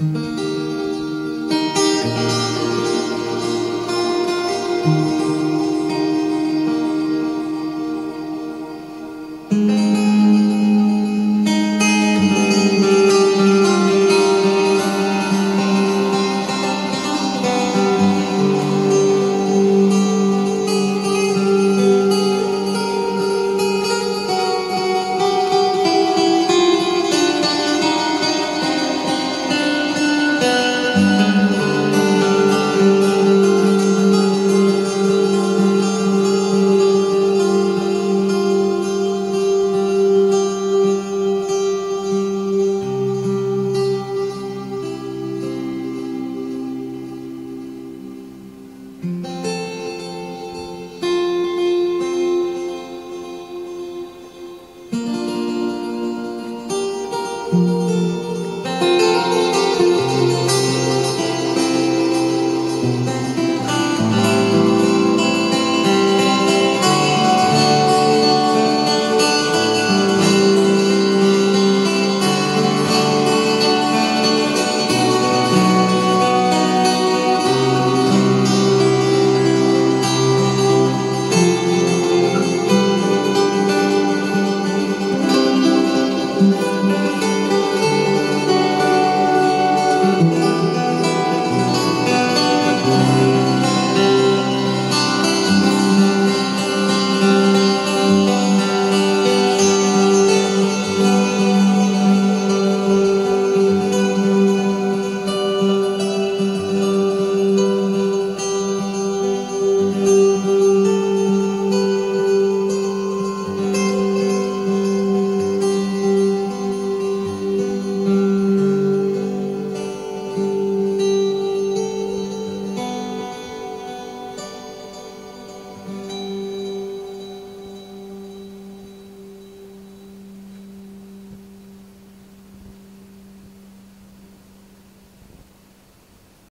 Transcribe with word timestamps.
Mm-hmm. 0.00 0.37